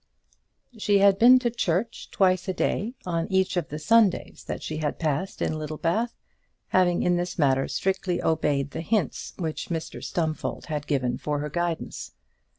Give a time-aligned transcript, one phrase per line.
[0.79, 4.77] She had been to church twice a day on each of the Sundays that she
[4.77, 6.15] had passed in Littlebath,
[6.69, 11.49] having in this matter strictly obeyed the hints which Mr Stumfold had given for her
[11.51, 12.13] guidance.